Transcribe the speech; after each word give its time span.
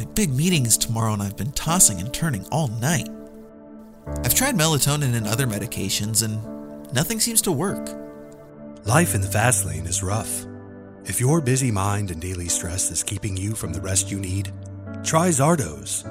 My 0.00 0.06
big 0.14 0.34
meeting 0.34 0.64
is 0.64 0.78
tomorrow 0.78 1.12
and 1.12 1.22
I've 1.22 1.36
been 1.36 1.52
tossing 1.52 2.00
and 2.00 2.10
turning 2.10 2.46
all 2.46 2.68
night. 2.68 3.06
I've 4.24 4.34
tried 4.34 4.54
melatonin 4.54 5.12
and 5.14 5.26
other 5.26 5.46
medications 5.46 6.24
and 6.24 6.42
nothing 6.94 7.20
seems 7.20 7.42
to 7.42 7.52
work. 7.52 7.86
Life 8.86 9.14
in 9.14 9.20
the 9.20 9.26
fast 9.26 9.66
lane 9.66 9.84
is 9.84 10.02
rough. 10.02 10.46
If 11.04 11.20
your 11.20 11.42
busy 11.42 11.70
mind 11.70 12.10
and 12.10 12.18
daily 12.18 12.48
stress 12.48 12.90
is 12.90 13.02
keeping 13.02 13.36
you 13.36 13.54
from 13.54 13.74
the 13.74 13.80
rest 13.82 14.10
you 14.10 14.18
need, 14.18 14.50
try 15.04 15.28
Zardos. 15.28 16.04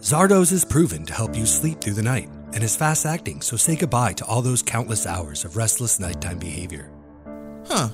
Zardos 0.00 0.50
is 0.50 0.64
proven 0.64 1.06
to 1.06 1.14
help 1.14 1.36
you 1.36 1.46
sleep 1.46 1.80
through 1.80 1.94
the 1.94 2.02
night 2.02 2.30
and 2.52 2.64
is 2.64 2.74
fast 2.74 3.06
acting, 3.06 3.42
so 3.42 3.56
say 3.56 3.76
goodbye 3.76 4.14
to 4.14 4.24
all 4.24 4.42
those 4.42 4.60
countless 4.60 5.06
hours 5.06 5.44
of 5.44 5.56
restless 5.56 6.00
nighttime 6.00 6.40
behavior. 6.40 6.90
Huh. 7.64 7.90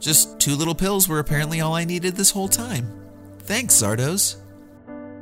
Just 0.00 0.40
two 0.40 0.56
little 0.56 0.74
pills 0.74 1.08
were 1.08 1.20
apparently 1.20 1.60
all 1.60 1.76
I 1.76 1.84
needed 1.84 2.16
this 2.16 2.32
whole 2.32 2.48
time. 2.48 3.01
Thanks, 3.44 3.74
Zardos. 3.74 4.36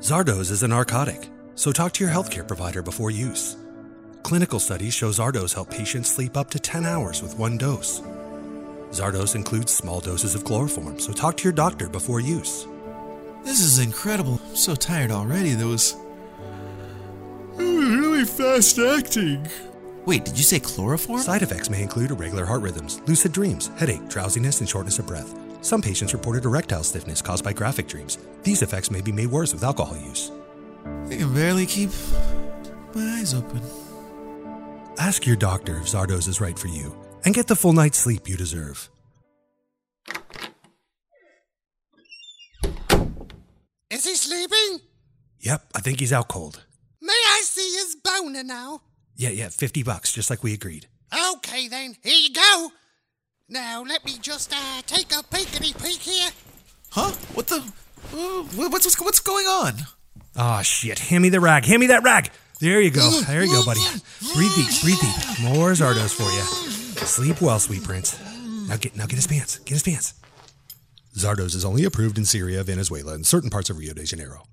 Zardos 0.00 0.50
is 0.50 0.62
a 0.62 0.68
narcotic, 0.68 1.30
so 1.54 1.72
talk 1.72 1.92
to 1.94 2.04
your 2.04 2.12
healthcare 2.12 2.46
provider 2.46 2.82
before 2.82 3.10
use. 3.10 3.56
Clinical 4.22 4.60
studies 4.60 4.92
show 4.92 5.08
Zardos 5.08 5.54
help 5.54 5.70
patients 5.70 6.10
sleep 6.10 6.36
up 6.36 6.50
to 6.50 6.58
10 6.58 6.84
hours 6.84 7.22
with 7.22 7.38
one 7.38 7.56
dose. 7.56 8.02
Zardos 8.90 9.34
includes 9.34 9.72
small 9.72 10.00
doses 10.00 10.34
of 10.34 10.44
chloroform, 10.44 11.00
so 11.00 11.14
talk 11.14 11.38
to 11.38 11.44
your 11.44 11.54
doctor 11.54 11.88
before 11.88 12.20
use. 12.20 12.66
This 13.42 13.60
is 13.60 13.78
incredible. 13.78 14.38
I'm 14.50 14.56
so 14.56 14.74
tired 14.74 15.10
already. 15.10 15.54
That 15.54 15.66
was 15.66 15.96
mm, 17.54 18.00
really 18.00 18.26
fast 18.26 18.78
acting. 18.78 19.48
Wait, 20.04 20.26
did 20.26 20.36
you 20.36 20.44
say 20.44 20.60
chloroform? 20.60 21.22
Side 21.22 21.40
effects 21.40 21.70
may 21.70 21.82
include 21.82 22.10
irregular 22.10 22.44
heart 22.44 22.60
rhythms, 22.60 23.00
lucid 23.06 23.32
dreams, 23.32 23.70
headache, 23.78 24.06
drowsiness, 24.10 24.60
and 24.60 24.68
shortness 24.68 24.98
of 24.98 25.06
breath. 25.06 25.34
Some 25.62 25.82
patients 25.82 26.12
reported 26.12 26.44
erectile 26.44 26.82
stiffness 26.82 27.22
caused 27.22 27.44
by 27.44 27.52
graphic 27.52 27.88
dreams. 27.88 28.18
These 28.42 28.62
effects 28.62 28.90
may 28.90 29.00
be 29.00 29.12
made 29.12 29.28
worse 29.28 29.52
with 29.52 29.64
alcohol 29.64 29.96
use. 29.96 30.30
I 31.10 31.16
can 31.16 31.34
barely 31.34 31.66
keep 31.66 31.90
my 32.94 33.18
eyes 33.18 33.34
open. 33.34 33.60
Ask 34.98 35.26
your 35.26 35.36
doctor 35.36 35.76
if 35.78 35.84
Zardos 35.84 36.28
is 36.28 36.40
right 36.40 36.58
for 36.58 36.68
you 36.68 36.94
and 37.24 37.34
get 37.34 37.46
the 37.46 37.56
full 37.56 37.72
night's 37.72 37.98
sleep 37.98 38.28
you 38.28 38.36
deserve. 38.36 38.88
Is 43.90 44.04
he 44.04 44.14
sleeping? 44.14 44.80
Yep, 45.40 45.64
I 45.74 45.80
think 45.80 46.00
he's 46.00 46.12
out 46.12 46.28
cold. 46.28 46.64
May 47.02 47.12
I 47.12 47.42
see 47.44 47.72
his 47.76 47.96
boner 47.96 48.44
now? 48.44 48.82
Yeah, 49.16 49.30
yeah, 49.30 49.48
50 49.48 49.82
bucks, 49.82 50.12
just 50.12 50.30
like 50.30 50.42
we 50.42 50.54
agreed. 50.54 50.86
Okay 51.34 51.68
then, 51.68 51.96
here 52.02 52.14
you 52.14 52.32
go. 52.32 52.70
Now 53.50 53.82
let 53.82 54.04
me 54.04 54.12
just 54.22 54.52
uh, 54.54 54.82
take 54.86 55.10
a 55.10 55.24
peekity 55.24 55.74
peek 55.82 55.98
here. 55.98 56.30
Huh? 56.90 57.10
What 57.34 57.48
the? 57.48 57.56
Uh, 57.56 58.42
what's, 58.54 58.86
what's 58.86 59.00
what's 59.00 59.18
going 59.18 59.44
on? 59.46 59.72
Oh 60.36 60.62
shit! 60.62 61.00
Hand 61.00 61.22
me 61.22 61.30
the 61.30 61.40
rag. 61.40 61.64
Hand 61.64 61.80
me 61.80 61.88
that 61.88 62.04
rag. 62.04 62.30
There 62.60 62.80
you 62.80 62.92
go. 62.92 63.10
There 63.22 63.42
you 63.42 63.50
go, 63.50 63.64
buddy. 63.64 63.80
Breathe 64.36 64.54
deep. 64.54 64.68
Breathe 64.82 65.00
deep. 65.00 65.42
More 65.42 65.72
Zardos 65.72 66.14
for 66.14 66.30
you. 66.30 67.06
Sleep 67.06 67.40
well, 67.40 67.58
sweet 67.58 67.82
prince. 67.82 68.16
Now 68.68 68.76
get 68.76 68.96
now 68.96 69.06
get 69.06 69.16
his 69.16 69.26
pants. 69.26 69.58
Get 69.58 69.74
his 69.74 69.82
pants. 69.82 70.14
Zardos 71.16 71.56
is 71.56 71.64
only 71.64 71.84
approved 71.84 72.18
in 72.18 72.24
Syria, 72.24 72.62
Venezuela, 72.62 73.14
and 73.14 73.26
certain 73.26 73.50
parts 73.50 73.68
of 73.68 73.78
Rio 73.78 73.94
de 73.94 74.04
Janeiro. 74.04 74.44